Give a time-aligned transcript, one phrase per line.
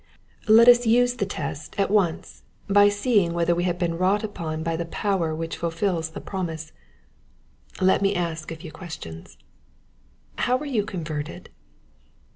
[0.47, 4.63] Let us use the test at once by seeing whether we have been wrought upon
[4.63, 6.71] by the power which fulfils the promise.
[7.79, 9.37] Let me ask a few questions,—
[10.39, 11.51] How were you converted